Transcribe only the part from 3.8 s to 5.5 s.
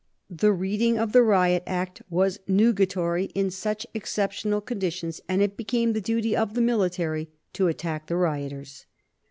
exceptional conditions, and